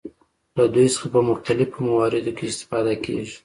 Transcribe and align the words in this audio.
له 0.57 0.65
دوی 0.73 0.87
څخه 0.95 1.07
په 1.13 1.19
مختلفو 1.29 1.77
مواردو 1.87 2.31
کې 2.37 2.45
استفاده 2.51 2.93
کیږي. 3.05 3.37